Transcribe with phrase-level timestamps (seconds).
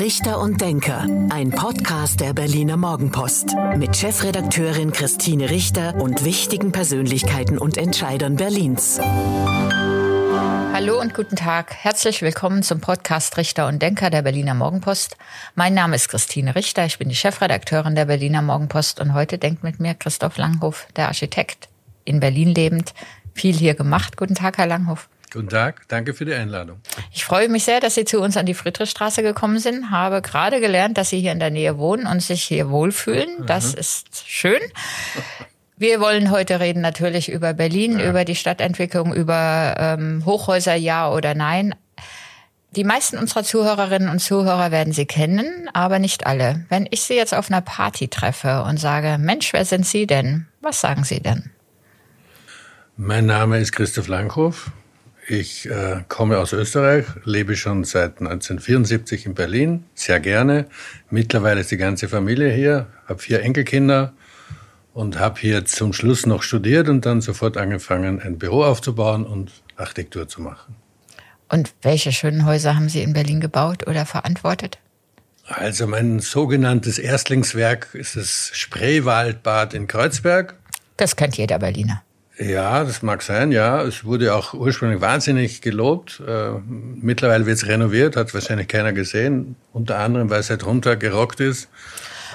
[0.00, 7.58] Richter und Denker, ein Podcast der Berliner Morgenpost mit Chefredakteurin Christine Richter und wichtigen Persönlichkeiten
[7.58, 8.98] und Entscheidern Berlins.
[10.72, 11.74] Hallo und guten Tag.
[11.74, 15.18] Herzlich willkommen zum Podcast Richter und Denker der Berliner Morgenpost.
[15.54, 19.62] Mein Name ist Christine Richter, ich bin die Chefredakteurin der Berliner Morgenpost und heute denkt
[19.62, 21.68] mit mir Christoph Langhoff, der Architekt,
[22.06, 22.94] in Berlin lebend,
[23.34, 24.16] viel hier gemacht.
[24.16, 25.10] Guten Tag, Herr Langhoff.
[25.32, 26.80] Guten Tag, danke für die Einladung.
[27.12, 29.90] Ich freue mich sehr, dass Sie zu uns an die Friedrichstraße gekommen sind.
[29.90, 33.46] Habe gerade gelernt, dass Sie hier in der Nähe wohnen und sich hier wohlfühlen.
[33.46, 33.78] Das mhm.
[33.78, 34.60] ist schön.
[35.76, 38.10] Wir wollen heute reden natürlich über Berlin, ja.
[38.10, 41.74] über die Stadtentwicklung, über ähm, Hochhäuser, ja oder nein.
[42.76, 46.66] Die meisten unserer Zuhörerinnen und Zuhörer werden Sie kennen, aber nicht alle.
[46.68, 50.46] Wenn ich Sie jetzt auf einer Party treffe und sage, Mensch, wer sind Sie denn?
[50.60, 51.50] Was sagen Sie denn?
[52.96, 54.72] Mein Name ist Christoph Langhoff.
[55.32, 60.66] Ich äh, komme aus Österreich, lebe schon seit 1974 in Berlin, sehr gerne.
[61.08, 64.12] Mittlerweile ist die ganze Familie hier, habe vier Enkelkinder
[64.92, 69.52] und habe hier zum Schluss noch studiert und dann sofort angefangen, ein Büro aufzubauen und
[69.76, 70.74] Architektur zu machen.
[71.48, 74.80] Und welche schönen Häuser haben Sie in Berlin gebaut oder verantwortet?
[75.44, 80.56] Also mein sogenanntes Erstlingswerk ist das Spreewaldbad in Kreuzberg.
[80.96, 82.02] Das kennt jeder Berliner.
[82.40, 83.82] Ja, das mag sein, ja.
[83.82, 86.22] Es wurde auch ursprünglich wahnsinnig gelobt.
[86.26, 89.56] Äh, mittlerweile wird es renoviert, hat wahrscheinlich keiner gesehen.
[89.74, 91.68] Unter anderem, weil es halt runtergerockt ist.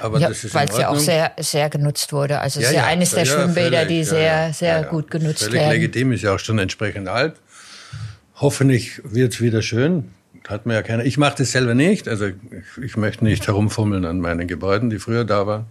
[0.02, 2.40] Aber ja, weil es ja auch sehr, sehr genutzt wurde.
[2.40, 5.44] Also es ja, ist ja, ja eines der Schwimmbäder, völlig, die sehr, sehr gut genutzt
[5.44, 5.72] völlig werden.
[5.72, 7.36] legitim, ist ja auch schon entsprechend alt.
[8.36, 10.12] Hoffentlich wird es wieder schön.
[10.48, 11.04] Hat man ja keiner.
[11.06, 12.08] Ich mache das selber nicht.
[12.08, 12.36] Also ich,
[12.84, 15.66] ich möchte nicht herumfummeln an meinen Gebäuden, die früher da waren.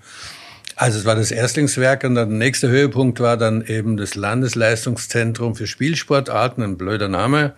[0.77, 5.67] Also es war das Erstlingswerk und der nächste Höhepunkt war dann eben das Landesleistungszentrum für
[5.67, 7.55] Spielsportarten, ein blöder Name,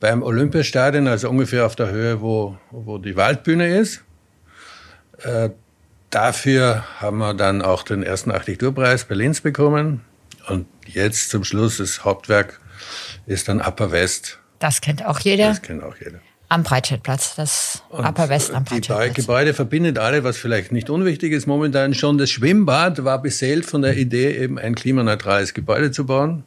[0.00, 4.02] beim Olympiastadion, also ungefähr auf der Höhe, wo, wo die Waldbühne ist.
[5.22, 5.50] Äh,
[6.10, 10.02] dafür haben wir dann auch den ersten Architekturpreis Berlins bekommen.
[10.48, 12.60] Und jetzt zum Schluss das Hauptwerk
[13.26, 14.40] ist dann Upper West.
[14.58, 15.48] Das kennt auch jeder.
[15.48, 16.20] Das kennt auch jeder.
[16.52, 19.14] Am Breitscheidplatz, das und Upper West am Breitscheidplatz.
[19.14, 22.18] Die Gebäude verbindet alle, was vielleicht nicht unwichtig ist momentan schon.
[22.18, 26.44] Das Schwimmbad war beseelt von der Idee, eben ein klimaneutrales Gebäude zu bauen.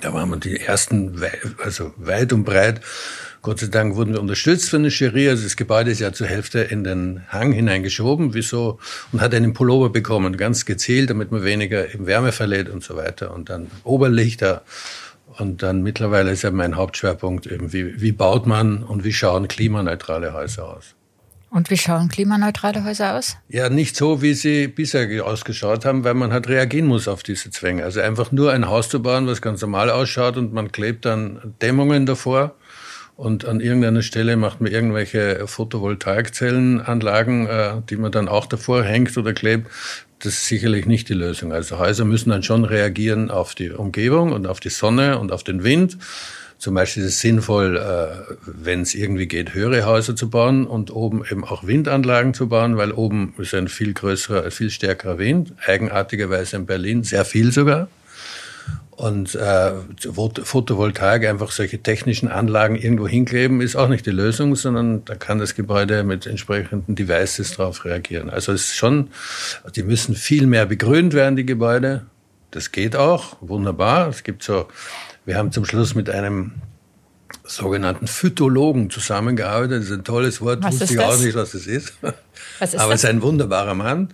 [0.00, 1.20] Da waren wir die ersten,
[1.64, 2.80] also weit und breit.
[3.42, 5.28] Gott sei Dank wurden wir unterstützt von der Jury.
[5.28, 8.78] Also das Gebäude ist ja zur Hälfte in den Hang hineingeschoben, wieso,
[9.10, 13.34] und hat einen Pullover bekommen, ganz gezielt, damit man weniger Wärme verlädt und so weiter.
[13.34, 14.62] Und dann Oberlichter
[15.38, 19.48] und dann mittlerweile ist ja mein Hauptschwerpunkt eben, wie, wie baut man und wie schauen
[19.48, 20.94] klimaneutrale Häuser aus.
[21.50, 23.36] Und wie schauen klimaneutrale Häuser aus?
[23.48, 27.50] Ja, nicht so, wie sie bisher ausgeschaut haben, weil man halt reagieren muss auf diese
[27.50, 27.84] Zwänge.
[27.84, 31.54] Also einfach nur ein Haus zu bauen, was ganz normal ausschaut und man klebt dann
[31.60, 32.54] Dämmungen davor
[33.22, 39.16] und an irgendeiner Stelle macht man irgendwelche Photovoltaikzellenanlagen, äh, die man dann auch davor hängt
[39.16, 39.68] oder klebt
[40.24, 41.52] das ist sicherlich nicht die Lösung.
[41.52, 45.42] Also Häuser müssen dann schon reagieren auf die Umgebung und auf die Sonne und auf
[45.42, 45.98] den Wind.
[46.58, 50.94] Zum Beispiel ist es sinnvoll, äh, wenn es irgendwie geht, höhere Häuser zu bauen und
[50.94, 55.54] oben eben auch Windanlagen zu bauen, weil oben ist ein viel größerer, viel stärkerer Wind,
[55.66, 57.88] eigenartigerweise in Berlin, sehr viel sogar.
[58.94, 59.72] Und äh,
[60.12, 65.38] Photovoltaik, einfach solche technischen Anlagen irgendwo hinkleben, ist auch nicht die Lösung, sondern da kann
[65.38, 68.28] das Gebäude mit entsprechenden Devices darauf reagieren.
[68.28, 69.08] Also es ist schon,
[69.74, 72.04] die müssen viel mehr begrünt werden, die Gebäude.
[72.50, 74.08] Das geht auch, wunderbar.
[74.08, 74.68] Es gibt so,
[75.24, 76.52] wir haben zum Schluss mit einem
[77.44, 79.78] sogenannten Phytologen zusammengearbeitet.
[79.78, 81.94] Das ist ein tolles Wort, was wusste ich auch nicht, was es ist.
[82.58, 84.08] Was ist Aber es ist ein wunderbarer Mann,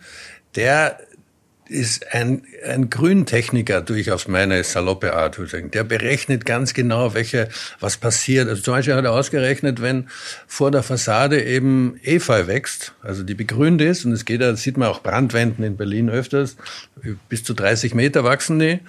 [0.55, 1.01] der
[1.69, 5.39] ist ein, ein Grüntechniker durch auf meine saloppe Art.
[5.53, 7.49] Der berechnet ganz genau, welche,
[7.81, 8.49] was passiert.
[8.49, 10.09] Also zum Beispiel hat er ausgerechnet, wenn
[10.47, 14.77] vor der Fassade eben Efeu wächst, also die begrünt ist, und es geht, das sieht
[14.77, 16.57] man auch Brandwänden in Berlin öfters,
[17.29, 18.81] bis zu 30 Meter wachsen die,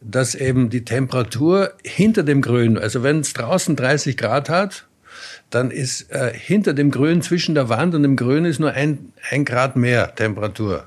[0.00, 4.86] dass eben die Temperatur hinter dem Grün, also wenn es draußen 30 Grad hat,
[5.50, 9.12] dann ist äh, hinter dem Grün, zwischen der Wand und dem Grün ist nur ein,
[9.30, 10.86] ein Grad mehr Temperatur.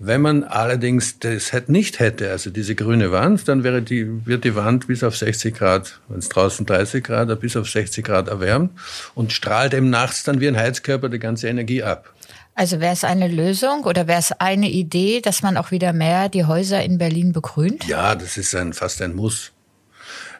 [0.00, 4.54] Wenn man allerdings das nicht hätte, also diese grüne Wand, dann wäre die, wird die
[4.54, 8.70] Wand bis auf 60 Grad, wenn es draußen 30 Grad, bis auf 60 Grad erwärmt
[9.16, 12.14] und strahlt eben nachts dann wie ein Heizkörper die ganze Energie ab.
[12.54, 16.28] Also wäre es eine Lösung oder wäre es eine Idee, dass man auch wieder mehr
[16.28, 17.84] die Häuser in Berlin begrünt?
[17.86, 19.52] Ja, das ist ein, fast ein Muss.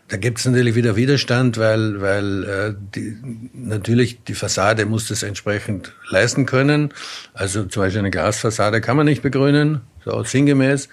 [0.08, 3.16] Da gibt es natürlich wieder Widerstand, weil, weil äh, die,
[3.52, 6.94] natürlich die Fassade muss das entsprechend leisten können.
[7.34, 10.88] Also zum Beispiel eine Glasfassade kann man nicht begrünen, so sinngemäß.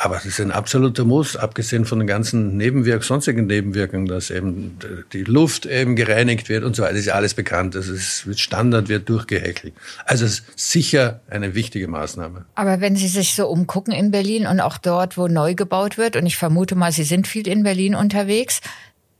[0.00, 4.78] Aber es ist ein absoluter Muss, abgesehen von den ganzen Nebenwirkungen, sonstigen Nebenwirkungen, dass eben
[5.12, 6.92] die Luft eben gereinigt wird und so weiter.
[6.92, 7.74] Das ist ja alles bekannt.
[7.74, 9.74] Das ist Standard, wird durchgehäkelt.
[10.04, 12.44] Also es ist sicher eine wichtige Maßnahme.
[12.54, 16.14] Aber wenn Sie sich so umgucken in Berlin und auch dort, wo neu gebaut wird,
[16.14, 18.60] und ich vermute mal, Sie sind viel in Berlin unterwegs,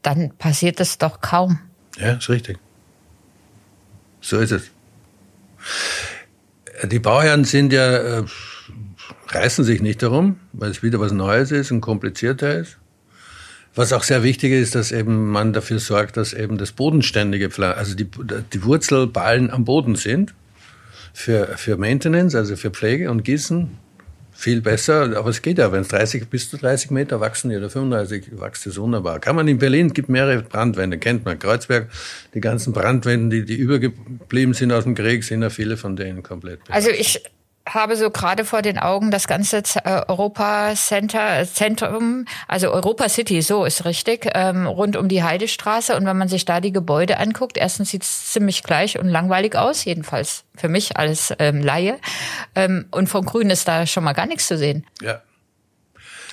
[0.03, 1.59] dann passiert das doch kaum.
[1.99, 2.57] Ja, ist richtig.
[4.21, 4.71] So ist es.
[6.85, 8.25] Die Bauherren sind ja, äh,
[9.29, 12.79] reißen sich nicht darum, weil es wieder was Neues ist und komplizierter ist.
[13.75, 17.95] Was auch sehr wichtig ist, dass eben man dafür sorgt, dass eben das bodenständige, also
[17.95, 18.09] die,
[18.53, 20.35] die Wurzelballen am Boden sind
[21.13, 23.71] für, für Maintenance, also für Pflege und Gießen
[24.39, 27.69] viel besser, aber es geht ja, wenn es 30 bis zu 30 Meter wachsen oder
[27.69, 29.19] 35 wächst es wunderbar.
[29.19, 31.41] Kann man in Berlin, gibt mehrere Brandwände, kennt man.
[31.41, 31.89] Kreuzberg,
[32.35, 36.23] die ganzen Brandwände, die, die übergeblieben sind aus dem Krieg, sind ja viele von denen
[36.23, 36.65] komplett.
[36.65, 36.73] Bewachsen.
[36.73, 37.21] Also ich
[37.69, 43.43] habe so gerade vor den Augen das ganze äh, Europa Center, Zentrum, also Europa City,
[43.43, 45.97] so ist richtig, ähm, rund um die Heidestraße.
[45.97, 49.57] Und wenn man sich da die Gebäude anguckt, erstens sieht es ziemlich gleich und langweilig
[49.57, 51.99] aus, jedenfalls für mich als ähm, Laie.
[52.55, 54.87] Ähm, und vom Grün ist da schon mal gar nichts zu sehen.
[55.01, 55.23] Ja.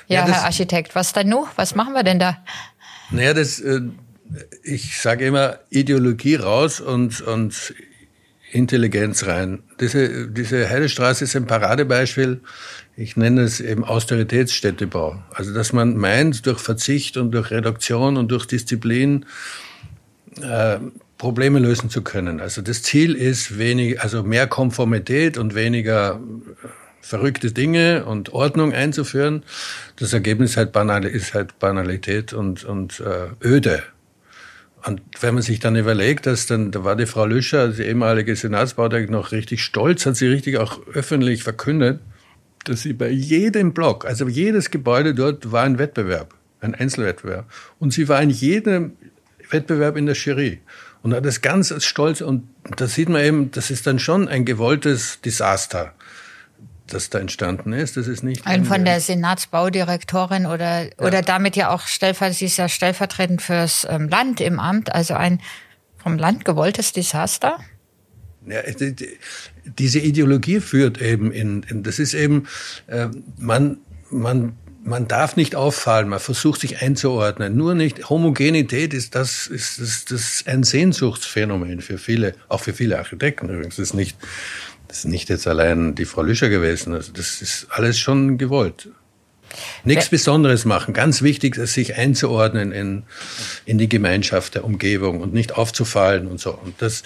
[0.07, 1.49] Ja, ja Herr Architekt, was dann noch?
[1.55, 2.37] Was machen wir denn da?
[3.11, 3.81] Naja, das, äh,
[4.63, 7.73] ich sage immer Ideologie raus und, und
[8.55, 9.63] Intelligenz rein.
[9.79, 12.41] Diese, diese Heidestraße ist ein Paradebeispiel.
[12.95, 15.21] Ich nenne es eben Austeritätsstädtebau.
[15.33, 19.25] Also, dass man meint, durch Verzicht und durch Reduktion und durch Disziplin
[20.41, 20.79] äh,
[21.17, 22.39] Probleme lösen zu können.
[22.39, 26.19] Also, das Ziel ist wenig, also mehr Konformität und weniger
[27.01, 29.43] verrückte Dinge und Ordnung einzuführen.
[29.97, 33.83] Das Ergebnis halt banal, ist halt Banalität und, und äh, Öde.
[34.85, 38.35] Und wenn man sich dann überlegt, dass dann, da war die Frau Lüscher, die ehemalige
[38.35, 42.01] Senatsbaudirektorin, noch richtig stolz, hat sie richtig auch öffentlich verkündet,
[42.65, 47.51] dass sie bei jedem Block, also jedes Gebäude dort war ein Wettbewerb, ein Einzelwettbewerb.
[47.79, 48.93] Und sie war in jedem
[49.49, 50.61] Wettbewerb in der Jury.
[51.01, 52.47] Und hat das ganz stolz, und
[52.77, 55.93] da sieht man eben, das ist dann schon ein gewolltes Desaster
[56.87, 57.97] das da entstanden ist.
[57.97, 60.89] Das ist nicht ein von der Senatsbaudirektorin oder ja.
[60.99, 65.15] oder damit ja auch stellvertretend, sie ist ja stellvertretend fürs ähm, Land im Amt, also
[65.15, 65.41] ein
[65.97, 67.59] vom Land gewolltes Desaster.
[68.47, 68.59] Ja,
[69.63, 72.47] diese Ideologie führt eben in, in das ist eben
[72.87, 73.07] äh,
[73.37, 73.77] man
[74.11, 77.57] man man darf nicht auffallen, man versucht sich einzuordnen.
[77.57, 82.99] Nur nicht Homogenität ist das ist das, das ein Sehnsuchtsphänomen für viele, auch für viele
[82.99, 83.77] Architekten übrigens.
[83.77, 84.15] Das ist nicht
[84.87, 86.93] das ist nicht jetzt allein die Frau Lüscher gewesen.
[86.93, 88.89] Also das ist alles schon gewollt.
[89.83, 90.93] Nichts Besonderes machen.
[90.93, 93.03] Ganz wichtig, sich einzuordnen in,
[93.65, 96.51] in die Gemeinschaft der Umgebung und nicht aufzufallen und so.
[96.51, 97.03] Und das,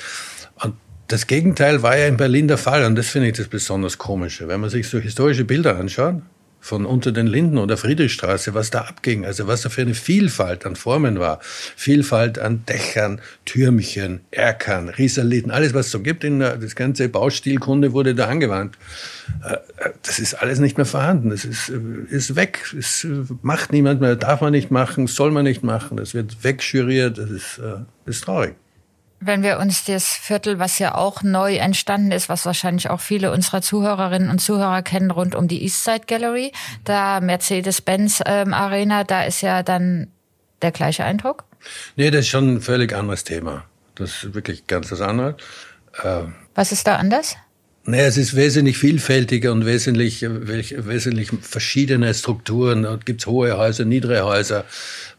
[0.63, 0.75] und
[1.07, 2.85] das Gegenteil war ja in Berlin der Fall.
[2.85, 4.47] Und das finde ich das besonders Komische.
[4.47, 6.21] Wenn man sich so historische Bilder anschaut,
[6.59, 10.65] von unter den Linden oder Friedrichstraße, was da abging, also was da für eine Vielfalt
[10.65, 11.39] an Formen war.
[11.41, 17.09] Vielfalt an Dächern, Türmchen, Erkern, Risaliten, alles was es so gibt, in der, das ganze
[17.09, 18.77] Baustilkunde wurde da angewandt.
[19.43, 21.79] Äh, äh, das ist alles nicht mehr vorhanden, das ist, äh,
[22.09, 23.07] ist weg, das
[23.41, 27.29] macht niemand mehr, darf man nicht machen, soll man nicht machen, das wird wegschuriert, das
[27.29, 27.61] ist,
[28.05, 28.55] ist traurig
[29.19, 33.31] wenn wir uns das Viertel, was ja auch neu entstanden ist, was wahrscheinlich auch viele
[33.31, 36.51] unserer Zuhörerinnen und Zuhörer kennen, rund um die Eastside Gallery,
[36.85, 40.07] da Mercedes-Benz ähm, Arena, da ist ja dann
[40.61, 41.45] der gleiche Eindruck?
[41.95, 43.65] Nee, das ist schon ein völlig anderes Thema.
[43.95, 45.35] Das ist wirklich ganz was anderes.
[46.01, 46.23] Äh,
[46.55, 47.35] was ist da anders?
[47.85, 52.83] Naja, es ist wesentlich vielfältiger und wesentlich, wesentlich verschiedene Strukturen.
[52.83, 54.65] Da gibt es hohe Häuser, niedere Häuser.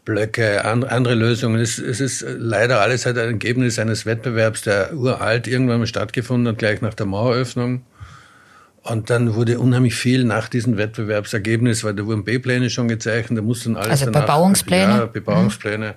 [0.03, 1.59] Blöcke, andere Lösungen.
[1.59, 6.57] Es, ist leider alles halt ein Ergebnis eines Wettbewerbs, der uralt irgendwann mal stattgefunden hat,
[6.57, 7.83] gleich nach der Maueröffnung.
[8.83, 13.43] Und dann wurde unheimlich viel nach diesem Wettbewerbsergebnis, weil da wurden B-Pläne schon gezeichnet, da
[13.43, 14.91] mussten alles also danach, Bebauungspläne?
[14.91, 15.89] Ja, Bebauungspläne.
[15.89, 15.93] Mhm.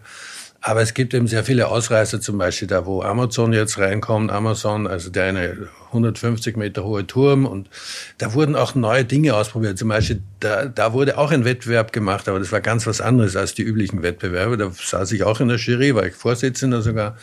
[0.66, 4.32] Aber es gibt eben sehr viele Ausreißer, zum Beispiel da, wo Amazon jetzt reinkommt.
[4.32, 7.44] Amazon, also der eine 150 Meter hohe Turm.
[7.44, 7.68] Und
[8.16, 9.76] da wurden auch neue Dinge ausprobiert.
[9.76, 13.36] Zum Beispiel, da, da wurde auch ein Wettbewerb gemacht, aber das war ganz was anderes
[13.36, 14.56] als die üblichen Wettbewerbe.
[14.56, 17.18] Da saß ich auch in der Jury, war ich Vorsitzender sogar.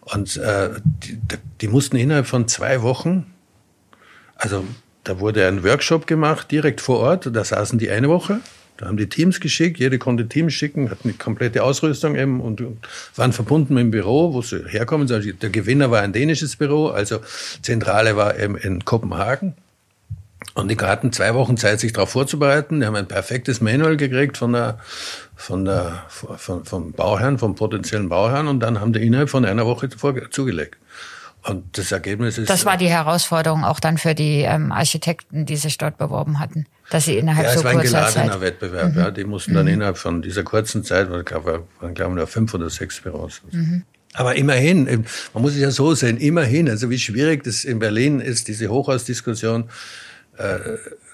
[0.00, 1.20] Und äh, die,
[1.60, 3.32] die mussten innerhalb von zwei Wochen,
[4.34, 4.64] also
[5.04, 7.30] da wurde ein Workshop gemacht, direkt vor Ort.
[7.32, 8.40] Da saßen die eine Woche
[8.80, 12.62] da haben die Teams geschickt, jede konnte Teams schicken, hatten die komplette Ausrüstung eben und,
[12.62, 12.78] und
[13.14, 15.10] waren verbunden mit dem Büro, wo sie herkommen.
[15.12, 17.18] Also der Gewinner war ein dänisches Büro, also
[17.60, 19.52] Zentrale war eben in Kopenhagen.
[20.54, 22.80] Und die hatten zwei Wochen Zeit, sich darauf vorzubereiten.
[22.80, 24.78] Die haben ein perfektes Manual gekriegt von der,
[25.36, 28.48] von der, von, vom Bauherrn, vom potenziellen Bauherrn.
[28.48, 30.78] Und dann haben die innerhalb von einer Woche zugelegt.
[31.42, 32.50] Und das Ergebnis ist.
[32.50, 36.66] Das war die Herausforderung auch dann für die ähm, Architekten, die sich dort beworben hatten,
[36.90, 37.84] dass sie innerhalb ja, so kurzer Zeit.
[37.84, 38.92] Es war ein geladener Wettbewerb.
[38.92, 38.98] Mhm.
[38.98, 39.72] Ja, die mussten dann mhm.
[39.72, 43.40] innerhalb von dieser kurzen Zeit, weil glaube waren glaube ich nur fünf oder sechs Büros.
[43.50, 43.84] Mhm.
[44.14, 48.20] Aber immerhin, man muss es ja so sehen, immerhin, also wie schwierig das in Berlin
[48.20, 49.70] ist, diese Hochhausdiskussion,
[50.36, 50.58] äh,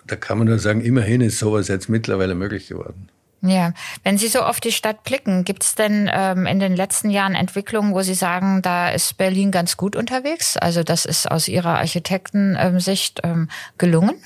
[0.07, 3.09] da kann man nur sagen, immerhin ist sowas jetzt mittlerweile möglich geworden.
[3.43, 7.11] Ja, wenn Sie so auf die Stadt blicken, gibt es denn ähm, in den letzten
[7.11, 10.57] Jahren Entwicklungen, wo Sie sagen, da ist Berlin ganz gut unterwegs?
[10.57, 14.17] Also das ist aus Ihrer Architektensicht ähm, gelungen?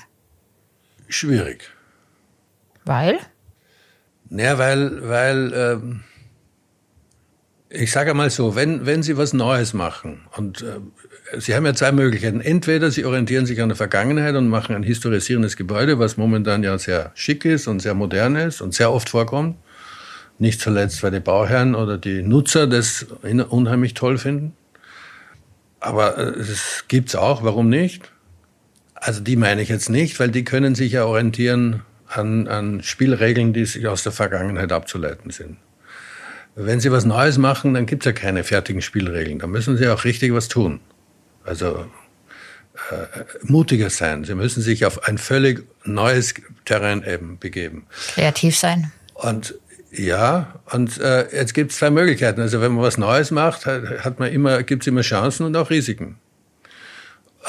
[1.07, 1.69] Schwierig.
[2.85, 3.19] Weil?
[4.29, 6.03] Naja, weil, weil ähm,
[7.69, 10.79] ich sage mal so, wenn, wenn Sie was Neues machen und äh,
[11.37, 12.41] Sie haben ja zwei Möglichkeiten.
[12.41, 16.77] Entweder Sie orientieren sich an der Vergangenheit und machen ein historisierendes Gebäude, was momentan ja
[16.77, 19.57] sehr schick ist und sehr modern ist und sehr oft vorkommt.
[20.39, 23.05] Nicht zuletzt, weil die Bauherren oder die Nutzer das
[23.49, 24.53] unheimlich toll finden.
[25.79, 28.11] Aber äh, es gibt's auch, warum nicht?
[28.95, 33.53] Also die meine ich jetzt nicht, weil die können sich ja orientieren an, an Spielregeln,
[33.53, 35.57] die sich aus der Vergangenheit abzuleiten sind.
[36.55, 39.39] Wenn Sie was Neues machen, dann gibt's ja keine fertigen Spielregeln.
[39.39, 40.81] Da müssen Sie auch richtig was tun.
[41.43, 41.85] Also
[42.91, 44.23] äh, mutiger sein.
[44.23, 46.33] Sie müssen sich auf ein völlig neues
[46.65, 47.85] Terrain eben begeben.
[48.13, 48.91] Kreativ sein.
[49.13, 49.55] Und
[49.91, 52.39] ja, und äh, jetzt gibt es zwei Möglichkeiten.
[52.39, 55.69] Also wenn man was Neues macht, hat man immer, gibt es immer Chancen und auch
[55.69, 56.17] Risiken.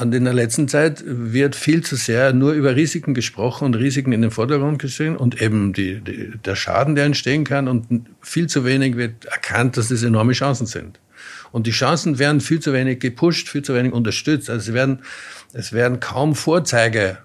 [0.01, 4.13] Und in der letzten Zeit wird viel zu sehr nur über Risiken gesprochen und Risiken
[4.13, 8.49] in den Vordergrund gesehen und eben die, die, der Schaden, der entstehen kann und viel
[8.49, 10.99] zu wenig wird erkannt, dass das enorme Chancen sind.
[11.53, 14.51] Und die Chancen werden viel zu wenig gepusht, viel zu wenig unterstützt.
[14.51, 15.03] Also es werden,
[15.53, 17.21] es werden kaum Vorzeigemodelle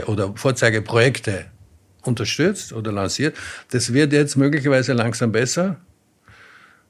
[0.00, 1.46] äh, oder Vorzeigeprojekte
[2.04, 3.36] unterstützt oder lanciert.
[3.72, 5.76] Das wird jetzt möglicherweise langsam besser,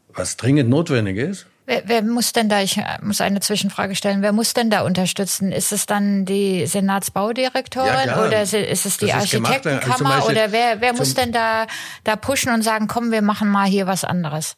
[0.09, 1.47] was dringend notwendig ist.
[1.69, 5.51] Wer, wer muss denn da, ich muss eine Zwischenfrage stellen, wer muss denn da unterstützen?
[5.51, 10.93] Ist es dann die Senatsbaudirektorin ja, oder ist es die Architektenkammer also oder wer, wer
[10.93, 11.67] muss denn da,
[12.05, 14.57] da pushen und sagen, komm, wir machen mal hier was anderes?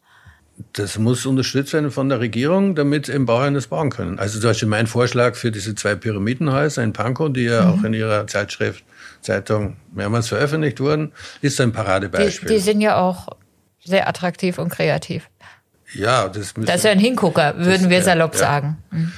[0.72, 4.18] Das muss unterstützt werden von der Regierung, damit eben Bauern das bauen können.
[4.18, 7.72] Also zum Beispiel mein Vorschlag für diese zwei Pyramidenhäuser in Pankow, die ja mhm.
[7.72, 8.84] auch in ihrer Zeitschrift,
[9.20, 12.48] Zeitung mehrmals veröffentlicht wurden, ist ein Paradebeispiel.
[12.48, 13.28] Die, die sind ja auch
[13.84, 15.28] sehr attraktiv und kreativ.
[15.94, 18.78] Ja, das müssen, Das ist ja ein Hingucker, würden das, wir salopp ja, sagen.
[18.90, 19.12] Mhm.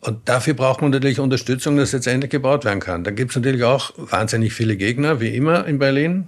[0.00, 3.04] Und dafür braucht man natürlich Unterstützung, dass jetzt endlich gebaut werden kann.
[3.04, 6.26] Da gibt es natürlich auch wahnsinnig viele Gegner, wie immer in Berlin.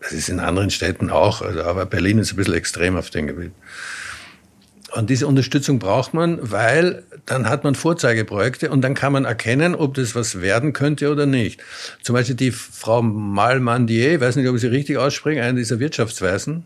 [0.00, 3.26] Das ist in anderen Städten auch, also, aber Berlin ist ein bisschen extrem auf dem
[3.26, 3.52] Gebiet.
[4.94, 9.74] Und diese Unterstützung braucht man, weil dann hat man Vorzeigeprojekte und dann kann man erkennen,
[9.74, 11.60] ob das was werden könnte oder nicht.
[12.02, 16.64] Zum Beispiel die Frau Malmandier, weiß nicht, ob ich sie richtig ausspreche, eine dieser Wirtschaftsweisen,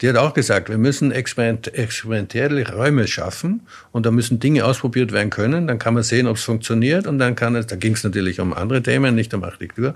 [0.00, 5.30] die hat auch gesagt, wir müssen experimentelle Räume schaffen und da müssen Dinge ausprobiert werden
[5.30, 5.66] können.
[5.66, 8.40] Dann kann man sehen, ob es funktioniert und dann kann es, da ging es natürlich
[8.40, 9.94] um andere Themen, nicht um Architektur.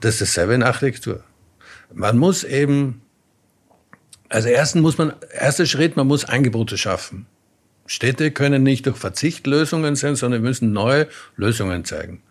[0.00, 1.24] Das ist dasselbe in Architektur.
[1.92, 3.00] Man muss eben
[4.28, 7.26] also erstens muss man, erster Schritt, man muss Angebote schaffen.
[7.86, 12.22] Städte können nicht durch Verzicht Lösungen sein, sondern müssen neue Lösungen zeigen.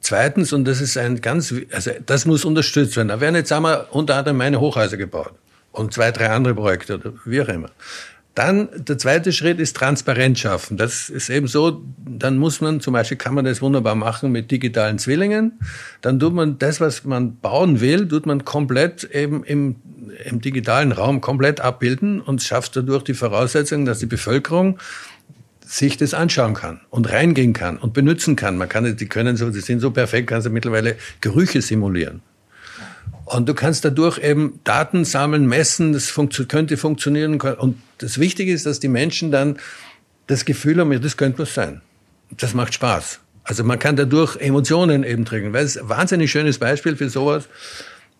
[0.00, 3.08] Zweitens, und das ist ein ganz, also das muss unterstützt werden.
[3.08, 5.32] Da werden jetzt, wir, unter anderem meine Hochhäuser gebaut
[5.72, 7.70] und zwei, drei andere Projekte oder wie auch immer.
[8.34, 10.76] Dann der zweite Schritt ist Transparenz schaffen.
[10.76, 14.50] Das ist eben so, dann muss man, zum Beispiel kann man das wunderbar machen mit
[14.50, 15.60] digitalen Zwillingen.
[16.00, 19.76] Dann tut man das, was man bauen will, tut man komplett eben im,
[20.24, 24.78] im digitalen Raum komplett abbilden und schafft dadurch die Voraussetzung, dass die Bevölkerung
[25.66, 28.58] sich das anschauen kann und reingehen kann und benutzen kann.
[28.58, 32.20] Man kann, die können so, die sind so perfekt, kannst du mittlerweile Gerüche simulieren.
[33.24, 37.40] Und du kannst dadurch eben Daten sammeln, messen, das funktio könnte funktionieren.
[37.40, 39.58] Und das Wichtige ist, dass die Menschen dann
[40.26, 41.80] das Gefühl haben, ja, das könnte was sein.
[42.30, 43.20] Das macht Spaß.
[43.44, 45.52] Also man kann dadurch Emotionen eben triggern.
[45.52, 47.48] Weil es ein wahnsinnig schönes Beispiel für sowas,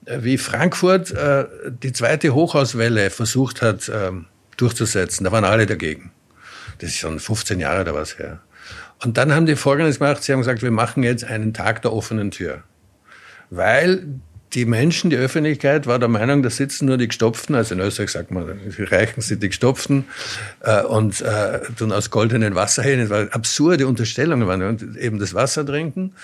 [0.07, 1.47] wie Frankfurt äh,
[1.83, 4.13] die zweite Hochhauswelle versucht hat äh,
[4.57, 5.25] durchzusetzen.
[5.25, 6.13] Da waren alle dagegen.
[6.79, 8.41] Das ist schon 15 Jahre oder was her.
[9.03, 11.93] Und dann haben die Folgendes gemacht, sie haben gesagt, wir machen jetzt einen Tag der
[11.93, 12.63] offenen Tür.
[13.51, 14.07] Weil
[14.55, 18.11] die Menschen, die Öffentlichkeit war der Meinung, da sitzen nur die Gestopften, also in Österreich
[18.11, 20.05] sagt man, Reichen sind die Gestopften
[20.61, 25.67] äh, und äh, tun aus goldenen Wasserhähnen, weil absurde Unterstellungen waren und eben das Wasser
[25.67, 26.15] trinken.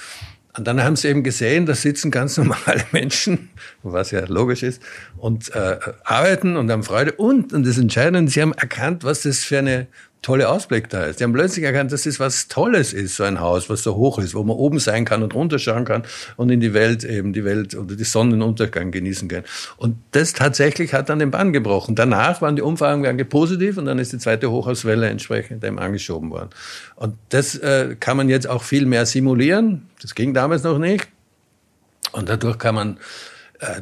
[0.60, 3.48] Und dann haben sie eben gesehen, da sitzen ganz normale Menschen,
[3.82, 4.82] was ja logisch ist,
[5.16, 7.12] und äh, arbeiten und haben Freude.
[7.12, 9.86] Und, und das Entscheidende, sie haben erkannt, was das für eine
[10.22, 11.20] tolle Ausblick da ist.
[11.20, 14.18] Die haben plötzlich erkannt, dass das was Tolles ist, so ein Haus, was so hoch
[14.18, 16.02] ist, wo man oben sein kann und runterschauen kann
[16.36, 19.44] und in die Welt eben die Welt oder die Sonnenuntergang genießen kann.
[19.78, 21.94] Und das tatsächlich hat dann den Bann gebrochen.
[21.94, 26.50] Danach waren die Umfragen positiv und dann ist die zweite Hochhauswelle entsprechend dem angeschoben worden.
[26.96, 29.88] Und das äh, kann man jetzt auch viel mehr simulieren.
[30.02, 31.08] Das ging damals noch nicht.
[32.12, 32.98] Und dadurch kann man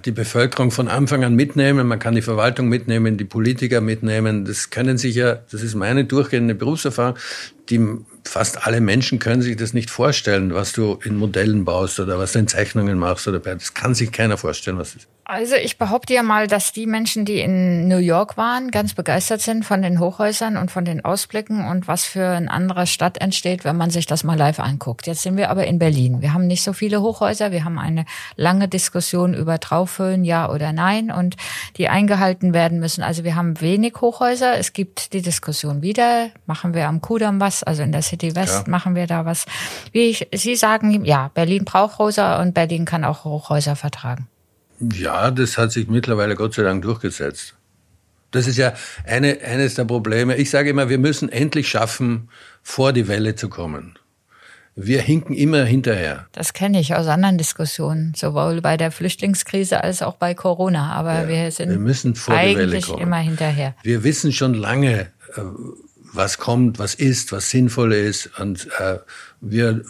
[0.05, 4.45] die Bevölkerung von Anfang an mitnehmen, man kann die Verwaltung mitnehmen, die Politiker mitnehmen.
[4.45, 7.17] Das können sich ja, das ist meine durchgehende Berufserfahrung,
[7.69, 7.81] die
[8.29, 12.33] fast alle Menschen können sich das nicht vorstellen, was du in Modellen baust oder was
[12.33, 15.09] du in Zeichnungen machst oder das kann sich keiner vorstellen, was ist.
[15.31, 19.43] Also ich behaupte ja mal, dass die Menschen, die in New York waren, ganz begeistert
[19.43, 23.63] sind von den Hochhäusern und von den Ausblicken und was für ein anderer Stadt entsteht,
[23.63, 25.07] wenn man sich das mal live anguckt.
[25.07, 26.23] Jetzt sind wir aber in Berlin.
[26.23, 27.53] Wir haben nicht so viele Hochhäuser.
[27.53, 28.07] Wir haben eine
[28.37, 31.37] lange Diskussion über Traufhöhen, ja oder nein, und
[31.77, 33.03] die eingehalten werden müssen.
[33.03, 34.57] Also wir haben wenig Hochhäuser.
[34.57, 36.31] Es gibt die Diskussion wieder.
[36.47, 37.63] Machen wir am Kudamm was?
[37.63, 38.71] Also in der City West ja.
[38.71, 39.47] machen wir da was.
[39.93, 44.29] Wie ich, Sie sagen, ja, Berlin braucht Häuser und Berlin kann auch Hochhäuser vertragen.
[44.81, 47.55] Ja, das hat sich mittlerweile Gott sei Dank durchgesetzt.
[48.31, 48.75] Das ist ja
[49.07, 50.37] eine, eines der Probleme.
[50.37, 52.29] Ich sage immer, wir müssen endlich schaffen,
[52.63, 53.99] vor die Welle zu kommen.
[54.81, 56.27] Wir hinken immer hinterher.
[56.33, 60.93] Das kenne ich aus anderen Diskussionen, sowohl bei der Flüchtlingskrise als auch bei Corona.
[60.93, 63.75] Aber ja, wir sind wir müssen vor eigentlich die Welle immer hinterher.
[63.83, 65.41] Wir wissen schon lange, äh,
[66.13, 68.39] was kommt, was ist, was sinnvoll ist.
[68.39, 68.99] Und äh,
[69.41, 69.85] wir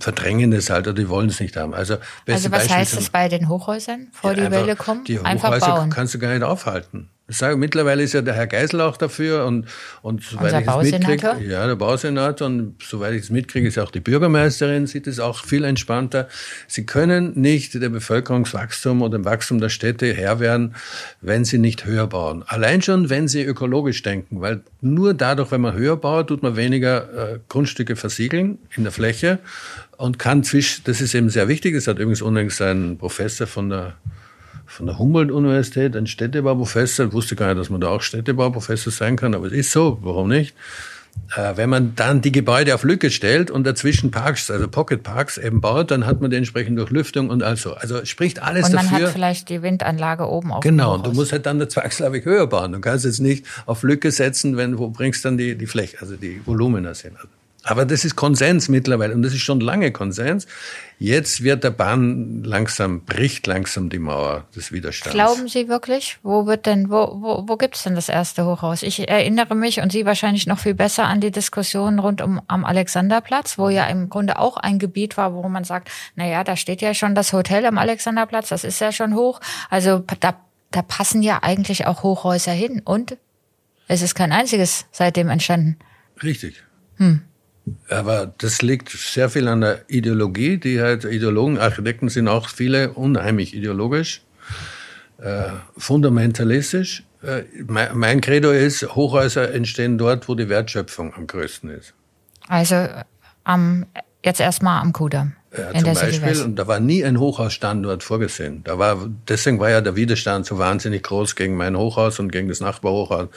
[0.00, 1.74] verdrängen es halt oder die wollen es nicht haben.
[1.74, 1.94] Also,
[2.26, 5.04] also was Beispiel heißt es bei den Hochhäusern, vor ja, die Welle kommen?
[5.04, 5.90] Die Hochhäuser einfach bauen.
[5.90, 7.10] kannst du gar nicht aufhalten.
[7.28, 9.66] Ich sage, mittlerweile ist ja der Herr Geisel auch dafür und,
[10.00, 13.78] und soweit Unser ich es mitkriege, ja, der Bausenator und soweit ich es mitkriege, ist
[13.80, 16.28] auch die Bürgermeisterin, sieht es auch viel entspannter.
[16.68, 20.76] Sie können nicht der Bevölkerungswachstum oder dem Wachstum der Städte Herr werden,
[21.20, 22.44] wenn sie nicht höher bauen.
[22.46, 26.54] Allein schon, wenn sie ökologisch denken, weil nur dadurch, wenn man höher baut, tut man
[26.54, 29.40] weniger äh, Grundstücke versiegeln in der Fläche
[29.96, 33.68] und kann zwischen, das ist eben sehr wichtig, das hat übrigens unlängst ein Professor von
[33.68, 33.94] der
[34.66, 37.06] von der Humboldt-Universität, ein Städtebauprofessor.
[37.06, 39.98] Ich wusste gar nicht, dass man da auch Städtebauprofessor sein kann, aber es ist so,
[40.02, 40.54] warum nicht?
[41.34, 45.38] Äh, wenn man dann die Gebäude auf Lücke stellt und dazwischen Parks, also Pocket Parks
[45.38, 47.74] eben baut, dann hat man die entsprechende Durchlüftung und also.
[47.74, 48.80] Also spricht alles dafür.
[48.80, 50.60] Und man hat vielleicht die Windanlage oben auf.
[50.60, 52.72] Genau, und du musst halt dann zwangsläufig höher bauen.
[52.72, 56.16] Du kannst jetzt nicht auf Lücke setzen, wenn, wo bringst dann die, die Fläche, also
[56.16, 57.14] die Volumina sind.
[57.68, 60.46] Aber das ist Konsens mittlerweile und das ist schon lange Konsens.
[61.00, 65.12] Jetzt wird der Bahn langsam, bricht langsam die Mauer des Widerstands.
[65.12, 66.18] Glauben Sie wirklich?
[66.22, 68.84] Wo wird denn, wo, wo, wo gibt's denn das erste Hochhaus?
[68.84, 72.64] Ich erinnere mich und Sie wahrscheinlich noch viel besser an die Diskussion rund um am
[72.64, 76.54] Alexanderplatz, wo ja im Grunde auch ein Gebiet war, wo man sagt, na ja, da
[76.54, 79.40] steht ja schon das Hotel am Alexanderplatz, das ist ja schon hoch.
[79.70, 80.36] Also da,
[80.70, 83.16] da passen ja eigentlich auch Hochhäuser hin und
[83.88, 85.78] es ist kein einziges seitdem entstanden.
[86.22, 86.62] Richtig.
[86.98, 87.22] Hm.
[87.88, 92.92] Aber das liegt sehr viel an der Ideologie, die halt Ideologen, Architekten sind auch viele
[92.92, 94.22] unheimlich ideologisch,
[95.18, 97.04] äh, fundamentalistisch.
[97.22, 101.94] Äh, mein, mein Credo ist, Hochhäuser entstehen dort, wo die Wertschöpfung am größten ist.
[102.48, 102.86] Also
[103.44, 103.86] am,
[104.26, 105.32] jetzt erstmal am Kudamm.
[105.56, 108.62] Ja, zum Beispiel, und da war nie ein Hochhausstandort vorgesehen.
[108.64, 112.48] Da war, deswegen war ja der Widerstand so wahnsinnig groß gegen mein Hochhaus und gegen
[112.48, 113.28] das Nachbarhochhaus.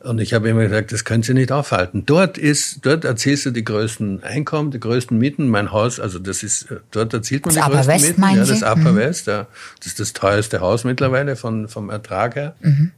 [0.00, 2.04] Und ich habe immer gesagt, das können Sie nicht aufhalten.
[2.04, 5.48] Dort ist, dort erzielst du die größten Einkommen, die größten Mieten.
[5.48, 8.36] Mein Haus, also das ist, dort erzielt man das die Upper größten West, Mieten.
[8.36, 8.96] Ja, das Upper mhm.
[8.96, 9.46] West, ja.
[9.78, 12.56] Das ist das teuerste Haus mittlerweile von, vom Ertrag her.
[12.60, 12.90] Mhm.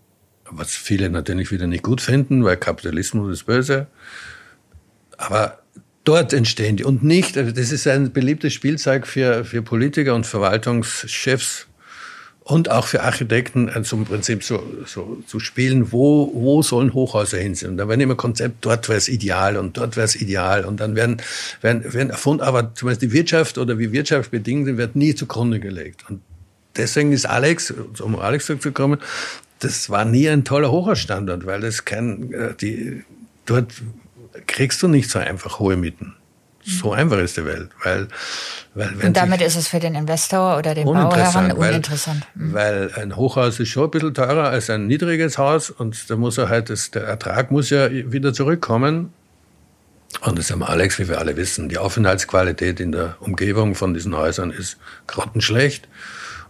[0.51, 3.87] Was viele natürlich wieder nicht gut finden, weil Kapitalismus ist böse.
[5.19, 5.59] Aber
[6.07, 10.27] dort entstehen die und nicht, also das ist ein beliebtes Spielzeug für, für Politiker und
[10.27, 11.67] Verwaltungschefs
[12.41, 17.39] und auch für Architekten also im Prinzip so, so zu spielen, wo, wo sollen Hochhäuser
[17.39, 17.71] hin sind.
[17.71, 20.79] Und da werden immer Konzept, dort wäre es ideal und dort wäre es ideal und
[20.79, 21.17] dann werden,
[21.61, 25.59] werden, werden erfunden, aber zum Beispiel die Wirtschaft oder wie Wirtschaft bedingt wird nie zugrunde
[25.59, 26.05] gelegt.
[26.09, 26.21] Und
[26.77, 29.01] deswegen ist Alex, um Alex zurückzukommen,
[29.59, 33.03] das war nie ein toller Hochhausstandort, weil das kein, äh, die,
[33.45, 33.73] dort
[34.47, 36.15] kriegst du nicht so einfach hohe Mieten.
[36.69, 38.09] So einfach ist die Welt, weil,
[38.75, 42.27] weil wenn Und damit ist es für den Investor oder den Bauherrn uninteressant.
[42.35, 42.55] Weil, mhm.
[42.55, 46.39] weil ein Hochhaus ist schon ein bisschen teurer als ein niedriges Haus und da muss
[46.39, 49.13] er halt, das, der Ertrag muss ja wieder zurückkommen.
[50.23, 54.17] Und das haben Alex, wie wir alle wissen, die Aufenthaltsqualität in der Umgebung von diesen
[54.17, 55.89] Häusern ist grottenschlecht.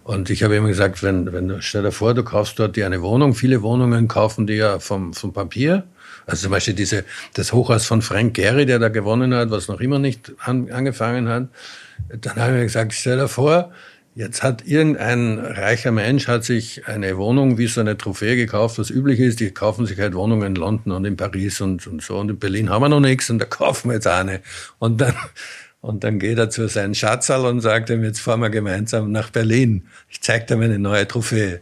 [0.03, 3.03] Und ich habe immer gesagt, wenn, wenn stell dir vor, du kaufst dort dir eine
[3.03, 5.85] Wohnung, viele Wohnungen kaufen die ja vom, vom Papier.
[6.27, 9.81] Also zum Beispiel diese, das Hochhaus von Frank Gehry, der da gewonnen hat, was noch
[9.81, 11.49] immer nicht an, angefangen hat.
[12.09, 13.73] Dann habe ich mir gesagt, stell dir vor,
[14.17, 18.89] Jetzt hat irgendein reicher Mensch hat sich eine Wohnung wie so eine Trophäe gekauft, was
[18.89, 19.41] üblich ist.
[19.41, 22.17] Die kaufen sich halt Wohnungen in London und in Paris und, und so.
[22.17, 24.41] Und in Berlin haben wir noch nichts und da kaufen wir jetzt eine.
[24.79, 25.13] Und dann,
[25.83, 29.29] und dann geht er zu seinem Schatzal und sagt ihm, jetzt fahren wir gemeinsam nach
[29.29, 29.87] Berlin.
[30.09, 31.61] Ich zeig dir meine neue Trophäe.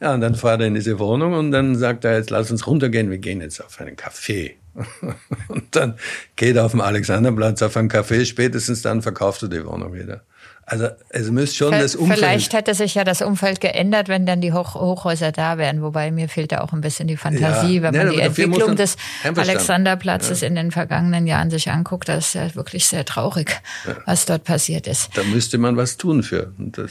[0.00, 2.66] Ja, und dann fährt er in diese Wohnung und dann sagt er, jetzt lass uns
[2.66, 4.52] runtergehen, wir gehen jetzt auf einen Café.
[5.48, 5.94] und dann
[6.36, 10.22] geht er auf dem Alexanderplatz auf einen Café, spätestens dann verkauft er die Wohnung wieder.
[10.68, 12.18] Also es müsste schon das Umfeld.
[12.18, 15.80] Vielleicht hätte sich ja das Umfeld geändert, wenn dann die Hoch Hochhäuser da wären.
[15.80, 18.96] Wobei mir fehlt da auch ein bisschen die Fantasie, ja, wenn man die Entwicklung des
[19.22, 20.48] Alexanderplatzes ja.
[20.48, 22.08] in den vergangenen Jahren sich anguckt.
[22.08, 23.94] Das ist ja wirklich sehr traurig, ja.
[24.06, 25.16] was dort passiert ist.
[25.16, 26.52] Da müsste man was tun für.
[26.58, 26.90] Das,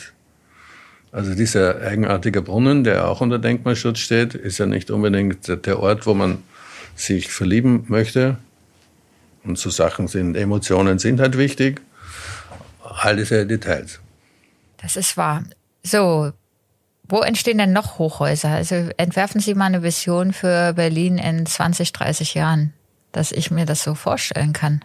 [1.15, 6.05] also dieser eigenartige Brunnen, der auch unter Denkmalschutz steht, ist ja nicht unbedingt der Ort,
[6.05, 6.43] wo man
[6.93, 8.35] sich verlieben möchte.
[9.45, 11.81] Und so Sachen sind, Emotionen sind halt wichtig
[12.83, 14.01] all diese Details.
[14.81, 15.45] Das ist wahr.
[15.83, 16.33] So,
[17.07, 18.49] wo entstehen denn noch Hochhäuser?
[18.49, 22.73] Also entwerfen Sie mal eine Vision für Berlin in 20, 30 Jahren,
[23.13, 24.83] dass ich mir das so vorstellen kann.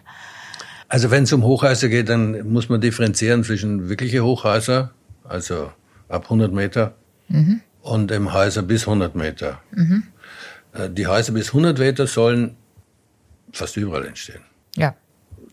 [0.87, 4.91] Also wenn es um Hochhäuser geht, dann muss man differenzieren zwischen wirkliche Hochhäuser,
[5.25, 5.71] also
[6.11, 6.95] ab 100 Meter,
[7.27, 7.61] mhm.
[7.81, 9.61] und im Häuser bis 100 Meter.
[9.71, 10.03] Mhm.
[10.73, 12.55] Äh, die Häuser bis 100 Meter sollen
[13.51, 14.41] fast überall entstehen.
[14.75, 14.95] Ja.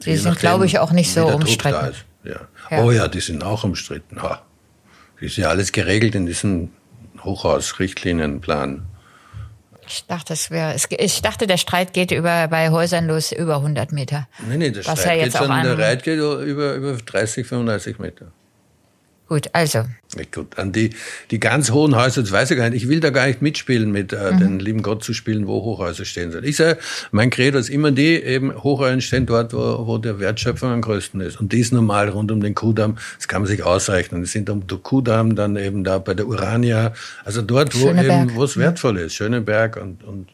[0.00, 1.94] Sie sind, glaube ich, auch nicht so umstritten.
[2.24, 2.40] Ja.
[2.70, 2.82] ja.
[2.82, 4.22] Oh ja, die sind auch umstritten.
[4.22, 4.42] Ha.
[5.14, 6.70] Das ist ja alles geregelt in diesem
[7.20, 8.86] Hochhausrichtlinienplan.
[9.88, 13.90] Ich dachte, es wäre, ich dachte, der Streit geht über, bei Häusern los über 100
[13.90, 14.28] Meter.
[14.46, 18.26] Nee, nee, der Streit geht schon, der Reit geht über, über 30, 35 Meter.
[19.28, 19.84] Gut, also.
[20.16, 20.90] Ja, gut, an die,
[21.30, 22.82] die ganz hohen Häuser, das weiß ich gar nicht.
[22.82, 24.38] Ich will da gar nicht mitspielen, mit äh, mhm.
[24.38, 26.44] den lieben Gott zu spielen, wo Hochhäuser stehen sollen.
[26.44, 26.78] Ich sage,
[27.10, 31.20] mein Credo ist immer die, eben Hochhäuser stehen dort, wo, wo der Wertschöpfung am größten
[31.20, 31.38] ist.
[31.38, 34.22] Und dies normal rund um den Kudamm, das kann man sich ausrechnen.
[34.22, 36.94] Das sind um den Kudamm, dann eben da bei der Urania,
[37.26, 39.14] also dort, wo eben, wo es wertvoll ist.
[39.14, 40.28] Schöneberg und, und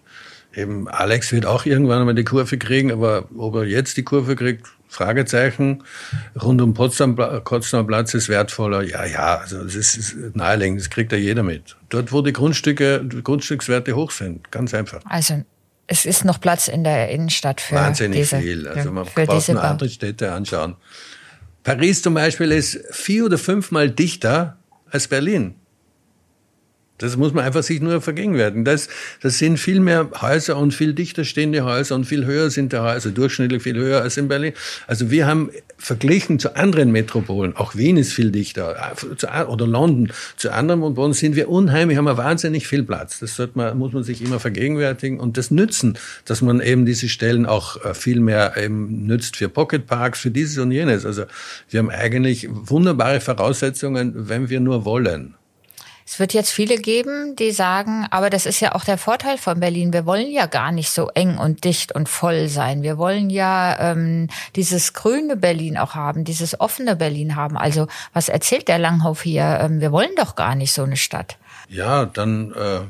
[0.57, 4.37] eben Alex wird auch irgendwann einmal die Kurve kriegen, aber ob er jetzt die Kurve
[4.37, 5.83] kriegt, Fragezeichen.
[6.41, 8.83] Rund um Potsdam, Potsdamer Platz ist wertvoller.
[8.83, 11.77] Ja, ja, also das ist naheliegend, das kriegt ja jeder mit.
[11.89, 15.03] Dort, wo die Grundstücke, die Grundstückswerte hoch sind, ganz einfach.
[15.07, 15.43] Also
[15.87, 18.69] es ist noch Platz in der Innenstadt für Wahnsinnig diese, viel.
[18.69, 20.77] Also man braucht nur andere Städte anschauen.
[21.65, 24.59] Paris zum Beispiel ist vier oder fünfmal dichter
[24.91, 25.57] als Berlin.
[26.99, 28.65] Das muss man einfach sich nur vergegenwärtigen.
[28.65, 28.89] Das,
[29.21, 32.79] das sind viel mehr Häuser und viel dichter stehende Häuser und viel höher sind die
[32.79, 34.53] Häuser, durchschnittlich viel höher als in Berlin.
[34.87, 38.95] Also wir haben verglichen zu anderen Metropolen, auch Wien ist viel dichter,
[39.49, 43.19] oder London, zu anderen Metropolen sind wir unheimlich, haben wir wahnsinnig viel Platz.
[43.19, 47.09] Das sollte man, muss man sich immer vergegenwärtigen und das nützen, dass man eben diese
[47.09, 51.05] Stellen auch äh, viel mehr eben nützt für Pocketparks, für dieses und jenes.
[51.05, 51.25] Also
[51.71, 55.35] wir haben eigentlich wunderbare Voraussetzungen, wenn wir nur wollen.
[56.07, 59.59] Es wird jetzt viele geben, die sagen, aber das ist ja auch der Vorteil von
[59.59, 59.93] Berlin.
[59.93, 62.83] Wir wollen ja gar nicht so eng und dicht und voll sein.
[62.83, 67.57] Wir wollen ja ähm, dieses grüne Berlin auch haben, dieses offene Berlin haben.
[67.57, 69.59] Also was erzählt der Langhoff hier?
[69.63, 71.39] Ähm, wir wollen doch gar nicht so eine Stadt.
[71.69, 72.81] Ja, dann, äh,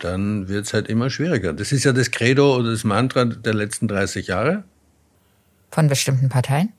[0.00, 1.52] dann wird es halt immer schwieriger.
[1.52, 4.64] Das ist ja das Credo oder das Mantra der letzten 30 Jahre.
[5.70, 6.72] Von bestimmten Parteien?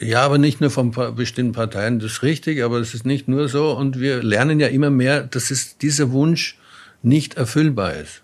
[0.00, 3.48] Ja, aber nicht nur von bestimmten Parteien, das ist richtig, aber es ist nicht nur
[3.48, 3.72] so.
[3.72, 6.56] Und wir lernen ja immer mehr, dass es dieser Wunsch
[7.02, 8.22] nicht erfüllbar ist.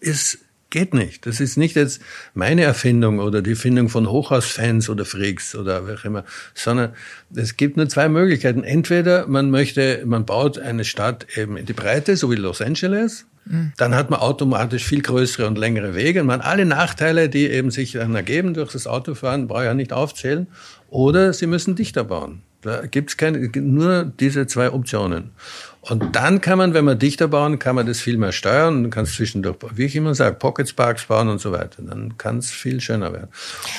[0.00, 0.38] Es
[0.70, 1.24] geht nicht.
[1.24, 2.02] Das ist nicht jetzt
[2.34, 6.94] meine Erfindung oder die Erfindung von Hochhausfans oder Freaks oder wer auch immer, sondern
[7.32, 8.64] es gibt nur zwei Möglichkeiten.
[8.64, 13.26] Entweder man möchte, man baut eine Stadt eben in die Breite, so wie Los Angeles,
[13.76, 16.20] dann hat man automatisch viel größere und längere Wege.
[16.20, 19.74] Und man alle Nachteile, die eben sich dann ergeben durch das Autofahren, brauche ich ja
[19.74, 20.46] nicht aufzählen.
[20.88, 22.42] Oder sie müssen dichter bauen.
[22.64, 25.32] Da gibt es keine, nur diese zwei Optionen.
[25.82, 28.90] Und dann kann man, wenn man dichter bauen, kann man das viel mehr steuern und
[28.90, 31.82] kann es zwischendurch, wie ich immer sage, Pocket Sparks bauen und so weiter.
[31.82, 33.28] Dann kann es viel schöner werden.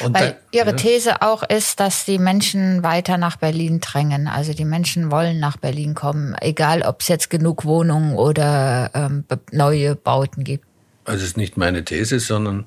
[0.04, 0.76] Und Weil dann, Ihre ja.
[0.76, 4.28] These auch ist, dass die Menschen weiter nach Berlin drängen.
[4.28, 9.24] Also die Menschen wollen nach Berlin kommen, egal ob es jetzt genug Wohnungen oder ähm,
[9.52, 10.66] neue Bauten gibt.
[11.06, 12.66] Also es ist nicht meine These, sondern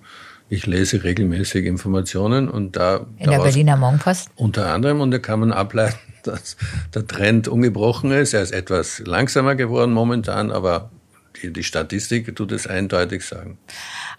[0.49, 3.07] ich lese regelmäßig Informationen und da.
[3.19, 4.31] In der Berliner Morgenpost?
[4.37, 6.57] Unter anderem und da kann man ableiten, dass
[6.95, 8.35] der Trend ungebrochen ist.
[8.35, 10.91] Er ist etwas langsamer geworden momentan, aber
[11.43, 13.59] die, die Statistik tut es eindeutig sagen.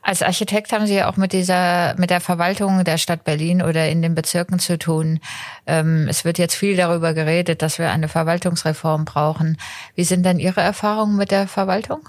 [0.02, 3.90] Als Architekt haben Sie ja auch mit dieser, mit der Verwaltung der Stadt Berlin oder
[3.90, 5.20] in den Bezirken zu tun.
[5.68, 9.58] Ähm, es wird jetzt viel darüber geredet, dass wir eine Verwaltungsreform brauchen.
[9.96, 12.08] Wie sind denn Ihre Erfahrungen mit der Verwaltung?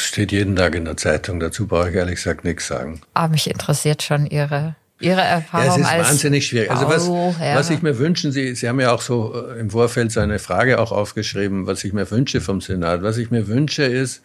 [0.00, 1.40] Steht jeden Tag in der Zeitung.
[1.40, 3.00] Dazu brauche ich ehrlich gesagt nichts sagen.
[3.14, 6.70] Aber ah, mich interessiert schon Ihre Ihre Erfahrung ja, es ist wahnsinnig schwierig.
[6.70, 7.08] Also was,
[7.40, 7.54] ja.
[7.54, 10.38] was ich mir wünschen, Sie, Sie haben ja auch so äh, im Vorfeld so eine
[10.38, 13.02] Frage auch aufgeschrieben, was ich mir wünsche vom Senat.
[13.02, 14.22] Was ich mir wünsche ist,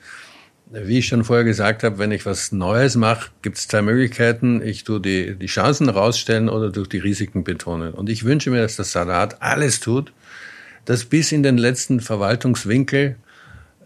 [0.71, 4.61] wie ich schon vorher gesagt habe, wenn ich was Neues mache, gibt es zwei Möglichkeiten.
[4.61, 7.93] Ich tue die, die Chancen rausstellen oder durch die Risiken betonen.
[7.93, 10.11] Und ich wünsche mir, dass der Senat alles tut,
[10.83, 13.15] dass bis in den letzten Verwaltungswinkel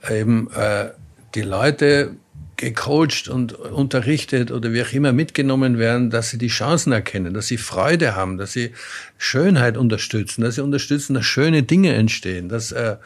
[0.09, 0.89] eben äh,
[1.35, 2.15] die Leute
[2.59, 7.47] gecoacht und unterrichtet oder wie auch immer mitgenommen werden, dass sie die Chancen erkennen, dass
[7.47, 8.73] sie Freude haben, dass sie
[9.17, 12.97] Schönheit unterstützen, dass sie unterstützen, dass schöne Dinge entstehen, dass, äh,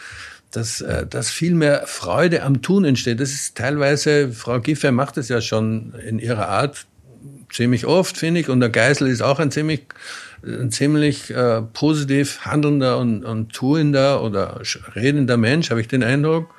[0.50, 3.20] dass, äh, dass viel mehr Freude am Tun entsteht.
[3.20, 6.88] Das ist teilweise, Frau Giffey macht es ja schon in ihrer Art
[7.52, 9.86] ziemlich oft, finde ich, und der Geisel ist auch ein ziemlich
[10.46, 14.62] ein ziemlich äh, positiv handelnder und, und tuender oder
[14.96, 16.54] redender Mensch, habe ich den Eindruck.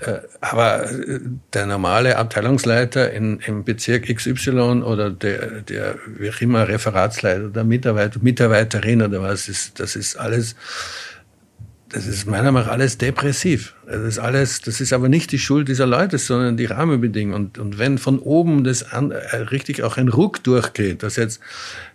[0.00, 1.20] Äh, aber äh,
[1.52, 7.64] der normale Abteilungsleiter in, im Bezirk XY oder der, der wie auch immer Referatsleiter, der
[7.64, 10.54] Mitarbeiter, Mitarbeiterin oder was ist, das ist alles,
[11.88, 13.74] das ist meiner Meinung nach alles depressiv.
[13.86, 17.34] Das ist alles, das ist aber nicht die Schuld dieser Leute, sondern die Rahmenbedingungen.
[17.34, 21.40] Und, und wenn von oben das an, äh, richtig auch ein Ruck durchgeht, das jetzt,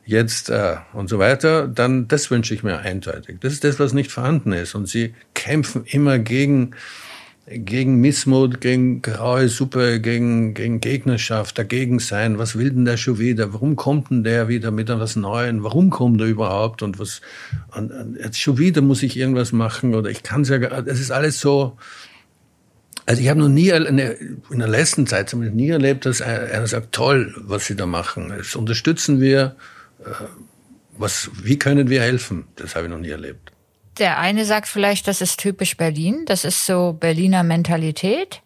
[0.04, 3.38] jetzt äh, und so weiter, dann das wünsche ich mir eindeutig.
[3.40, 4.76] Das ist das, was nicht vorhanden ist.
[4.76, 6.72] Und sie kämpfen immer gegen,
[7.46, 12.38] gegen Missmut, gegen graue Suppe, gegen, gegen Gegnerschaft, dagegen sein.
[12.38, 13.54] Was will denn der schon wieder?
[13.54, 15.64] Warum kommt denn der wieder mit etwas Neuem?
[15.64, 16.82] Warum kommt er überhaupt?
[16.82, 17.22] Und was,
[17.76, 21.00] und, und jetzt schon wieder muss ich irgendwas machen oder ich kann es ja, es
[21.00, 21.78] ist alles so,
[23.06, 26.94] also ich habe noch nie in der letzten Zeit zumindest nie erlebt, dass einer sagt,
[26.94, 28.34] toll, was Sie da machen.
[28.36, 29.56] Das unterstützen wir.
[30.00, 30.10] Äh,
[30.96, 32.46] Was, wie können wir helfen?
[32.56, 33.53] Das habe ich noch nie erlebt.
[33.98, 38.42] Der eine sagt vielleicht, das ist typisch Berlin, das ist so Berliner Mentalität.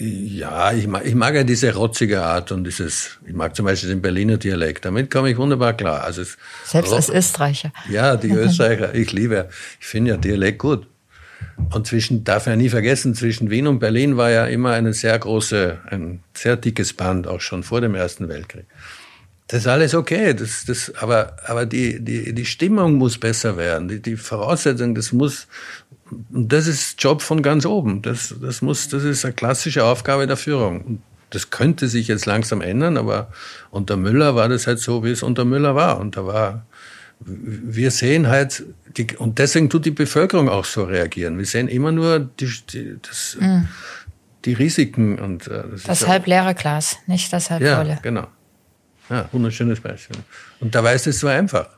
[0.00, 3.88] Ja, ich mag, ich mag ja diese rotzige Art und dieses, ich mag zum Beispiel
[3.88, 4.84] den Berliner Dialekt.
[4.84, 6.04] Damit komme ich wunderbar klar.
[6.04, 7.72] Also es, Selbst als Österreicher.
[7.90, 9.48] Ja, die Österreicher, ich liebe,
[9.80, 10.86] ich finde ja Dialekt gut.
[11.74, 14.92] Und zwischen, darf man ja nie vergessen, zwischen Wien und Berlin war ja immer eine
[14.92, 18.66] sehr große, ein sehr dickes Band, auch schon vor dem Ersten Weltkrieg.
[19.48, 23.88] Das ist alles okay, das, das, aber, aber die, die, die Stimmung muss besser werden,
[23.88, 25.46] die, die Voraussetzung, das muss,
[26.30, 28.02] das ist Job von ganz oben.
[28.02, 31.02] Das, das muss, das ist eine klassische Aufgabe der Führung.
[31.30, 33.30] Das könnte sich jetzt langsam ändern, aber
[33.70, 35.98] unter Müller war das halt so, wie es unter Müller war.
[35.98, 36.66] Und da war,
[37.20, 38.64] wir sehen halt,
[38.98, 41.38] die, und deswegen tut die Bevölkerung auch so reagieren.
[41.38, 43.36] Wir sehen immer nur die, die, das,
[44.44, 47.98] die Risiken und äh, das Das ja- halb leere Glas, nicht das halb ja, volle.
[48.02, 48.26] genau.
[49.10, 50.16] Ja, wunderschönes Beispiel.
[50.60, 51.68] Und dabei ist es so einfach.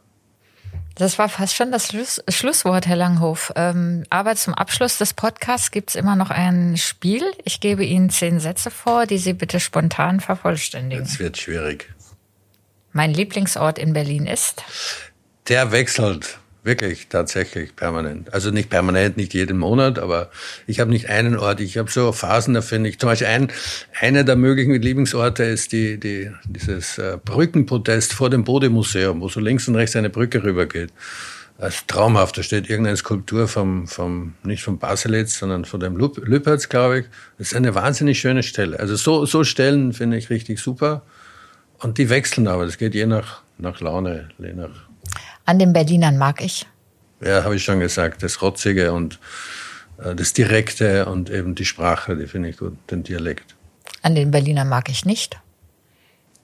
[0.97, 3.53] Das war fast schon das Schluss, Schlusswort, Herr Langhof.
[3.57, 7.23] Ähm, aber zum Abschluss des Podcasts gibt's immer noch ein Spiel.
[7.45, 11.05] Ich gebe Ihnen zehn Sätze vor, die Sie bitte spontan vervollständigen.
[11.05, 11.93] Es wird schwierig.
[12.93, 14.63] Mein Lieblingsort in Berlin ist.
[15.49, 18.35] Der wechselt wirklich tatsächlich permanent.
[18.35, 20.31] Also nicht permanent, nicht jeden Monat, aber
[20.67, 21.61] ich habe nicht einen Ort.
[21.61, 23.51] Ich habe so Phasen, da finde ich zum Beispiel ein,
[23.99, 29.41] einer der möglichen Lieblingsorte ist die, die, dieses äh, Brückenprotest vor dem Bode-Museum, wo so
[29.41, 30.93] links und rechts eine Brücke rübergeht.
[31.57, 32.39] Das ist traumhaft.
[32.39, 37.01] Da steht irgendeine Skulptur vom, vom nicht vom Baselitz, sondern von dem Lüp- Lüpertz, glaube
[37.01, 37.07] ich.
[37.37, 38.81] Das ist eine wahnsinnig schöne Stelle.
[38.81, 41.03] Also so, so Stellen finde ich richtig super.
[41.79, 42.65] Und die wechseln aber.
[42.65, 44.90] Das geht je nach, nach Laune, je nach
[45.51, 46.65] An den Berlinern mag ich.
[47.21, 49.19] ja, habe ich schon gesagt, das Rotzige und
[49.99, 53.57] äh, das Direkte und eben die Sprache, die finde ich gut, den Dialekt.
[54.03, 55.41] An den Berlinern mag ich nicht.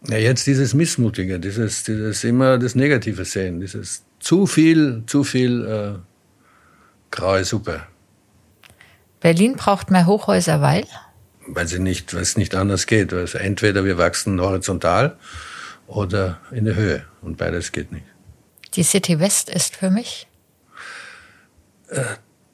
[0.09, 5.64] Ja, jetzt dieses Missmutige, dieses, dieses immer das Negative sehen, dieses zu viel, zu viel
[5.64, 5.99] äh,
[7.12, 7.83] graue Suppe,
[9.21, 10.85] Berlin braucht mehr Hochhäuser, weil.
[11.47, 13.12] weil sie nicht, weil es nicht anders geht.
[13.12, 15.16] Also entweder wir wachsen horizontal
[15.87, 18.15] oder in der Höhe und beides geht nicht.
[18.77, 20.27] Die City West ist für mich.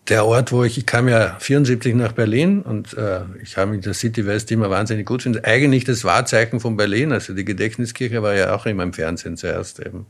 [0.08, 3.80] der Ort, wo ich, ich kam ja 74 nach Berlin und äh, ich habe mich
[3.80, 5.44] der City West immer wahnsinnig gut finde.
[5.44, 9.80] Eigentlich das Wahrzeichen von Berlin, also die Gedächtniskirche war ja auch immer im Fernsehen zuerst
[9.80, 10.06] eben.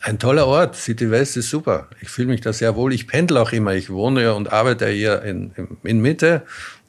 [0.00, 1.88] Ein toller Ort, City West ist super.
[2.00, 2.92] Ich fühle mich da sehr wohl.
[2.92, 3.74] Ich pendel auch immer.
[3.74, 6.42] Ich wohne und arbeite hier in, in, in Mitte,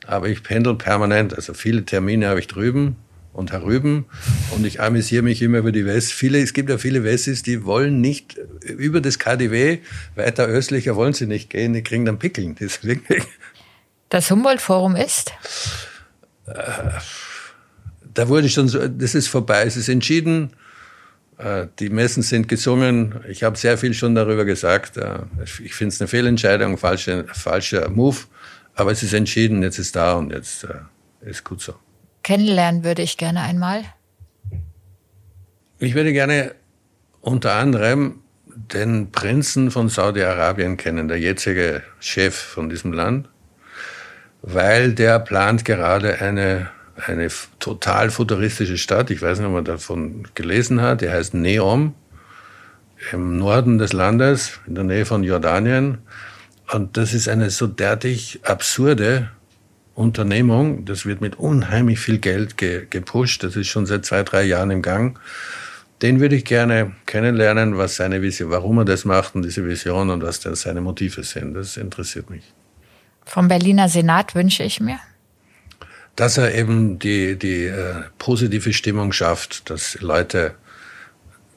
[0.06, 1.36] aber ich pendel permanent.
[1.36, 2.98] Also viele Termine habe ich drüben
[3.34, 4.06] und herüben
[4.52, 6.12] und ich amüsiere mich immer über die West.
[6.12, 9.80] Viele, es gibt ja viele Wessis, die wollen nicht über das KDW,
[10.16, 12.56] weiter östlicher wollen sie nicht gehen, die kriegen dann Pickeln.
[12.60, 12.80] Das
[14.10, 15.32] Das Humboldt-Forum ist.
[16.46, 20.52] da wurde schon so, das ist vorbei, es ist entschieden.
[21.38, 23.16] Äh, Die Messen sind gesungen.
[23.30, 24.98] Ich habe sehr viel schon darüber gesagt.
[24.98, 25.20] Äh,
[25.64, 28.18] Ich finde es eine Fehlentscheidung, falscher, falscher Move.
[28.74, 31.76] Aber es ist entschieden, jetzt ist da und jetzt äh, ist gut so.
[32.24, 33.84] Kennenlernen würde ich gerne einmal.
[35.80, 36.56] Ich würde gerne
[37.22, 43.30] unter anderem den Prinzen von Saudi-Arabien kennen, der jetzige Chef von diesem Land,
[44.42, 46.70] weil der plant gerade eine,
[47.08, 47.30] eine
[47.60, 49.10] total futuristische Stadt.
[49.10, 51.02] Ich weiß nicht, ob man davon gelesen hat.
[51.02, 51.94] Die heißt Neom
[53.12, 56.00] im Norden des Landes, in der Nähe von Jordanien.
[56.72, 59.32] Und das ist eine so derartig absurde
[60.00, 60.86] Unternehmung.
[60.86, 63.44] Das wird mit unheimlich viel Geld ge gepusht.
[63.44, 65.20] Das ist schon seit zwei, drei Jahren im Gang.
[66.02, 70.10] Den würde ich gerne kennenlernen, was seine Vision, warum er das macht und diese Vision
[70.10, 71.54] und was seine Motive sind.
[71.54, 72.54] Das interessiert mich.
[73.26, 74.98] Vom Berliner Senat wünsche ich mir?
[76.16, 80.56] Dass er eben die, die äh, positive Stimmung schafft, dass Leute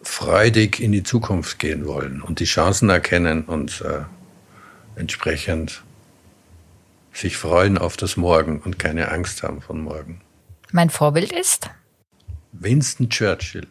[0.03, 5.83] freudig in die Zukunft gehen wollen und die Chancen erkennen und äh, entsprechend
[7.13, 10.21] sich freuen auf das Morgen und keine Angst haben von morgen.
[10.71, 11.71] Mein Vorbild ist?
[12.53, 13.67] Winston Churchill.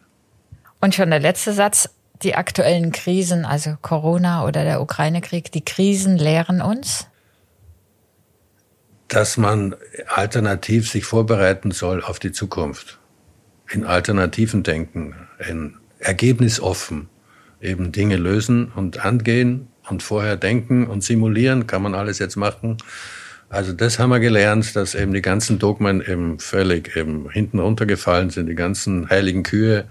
[0.80, 1.90] Und schon der letzte Satz.
[2.24, 7.08] Die aktuellen Krisen, also Corona oder der Ukraine-Krieg, die Krisen lehren uns?
[9.08, 9.76] Dass man
[10.08, 13.00] alternativ sich vorbereiten soll auf die Zukunft.
[13.72, 15.16] In Alternativen denken,
[15.50, 17.10] in ergebnisoffen
[17.62, 22.78] eben Dinge lösen und angehen und vorher denken und simulieren, kann man alles jetzt machen.
[23.52, 28.30] Also das haben wir gelernt, dass eben die ganzen Dogmen eben völlig eben hinten runtergefallen
[28.30, 28.48] sind.
[28.48, 29.84] Die ganzen heiligen Kühe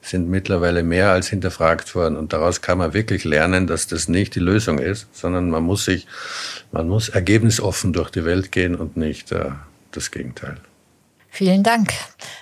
[0.00, 2.16] sind mittlerweile mehr als hinterfragt worden.
[2.16, 5.84] Und daraus kann man wirklich lernen, dass das nicht die Lösung ist, sondern man muss
[5.84, 6.06] sich,
[6.70, 9.50] man muss ergebnisoffen durch die Welt gehen und nicht äh,
[9.90, 10.58] das Gegenteil.
[11.28, 11.92] Vielen Dank.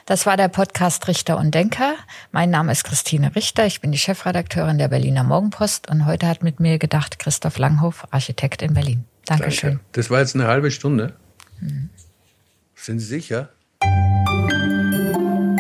[0.04, 1.94] Das war der Podcast Richter und Denker.
[2.32, 3.64] Mein Name ist Christine Richter.
[3.64, 8.06] Ich bin die Chefredakteurin der Berliner Morgenpost und heute hat mit mir gedacht Christoph Langhoff,
[8.10, 9.06] Architekt in Berlin.
[9.26, 9.70] Dankeschön.
[9.70, 9.84] Danke.
[9.92, 11.14] Das war jetzt eine halbe Stunde.
[11.58, 11.90] Hm.
[12.74, 13.50] Sind Sie sicher?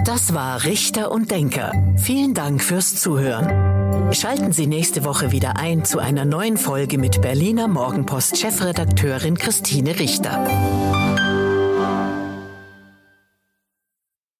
[0.04, 1.72] Das war Richter und Denker.
[1.96, 4.14] Vielen Dank fürs Zuhören.
[4.14, 9.98] Schalten Sie nächste Woche wieder ein zu einer neuen Folge mit Berliner Morgenpost Chefredakteurin Christine
[9.98, 10.46] Richter.